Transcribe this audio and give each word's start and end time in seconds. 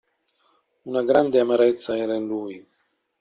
Una 0.91 1.03
grande 1.03 1.39
amarezza 1.39 1.95
era 1.95 2.15
in 2.15 2.25
lui! 2.25 2.67